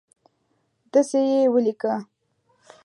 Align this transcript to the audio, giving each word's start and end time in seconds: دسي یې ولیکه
دسي 0.91 1.19
یې 1.31 1.41
ولیکه 1.53 1.93